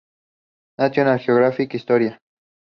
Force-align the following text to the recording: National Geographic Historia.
National 0.79 1.19
Geographic 1.19 1.71
Historia. 1.75 2.17